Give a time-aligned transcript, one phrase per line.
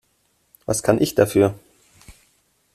[0.65, 1.53] Was kann ich dafür?